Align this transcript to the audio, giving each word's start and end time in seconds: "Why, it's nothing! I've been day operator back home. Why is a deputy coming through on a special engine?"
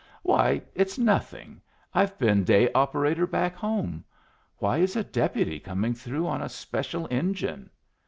"Why, 0.23 0.63
it's 0.73 0.97
nothing! 0.97 1.61
I've 1.93 2.17
been 2.17 2.43
day 2.43 2.71
operator 2.73 3.27
back 3.27 3.55
home. 3.55 4.03
Why 4.57 4.79
is 4.79 4.95
a 4.95 5.03
deputy 5.03 5.59
coming 5.59 5.93
through 5.93 6.25
on 6.25 6.41
a 6.41 6.49
special 6.49 7.07
engine?" 7.11 7.69